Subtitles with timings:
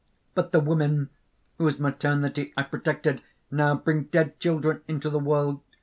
[0.33, 1.11] But the women
[1.59, 5.61] whose maternity I protected, now bring dead children into the world.